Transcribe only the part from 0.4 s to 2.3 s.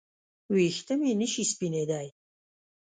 ویښته مې نشي سپینېدای